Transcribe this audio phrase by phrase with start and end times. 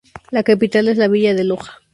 [0.31, 1.77] La capital es la villa de Loja.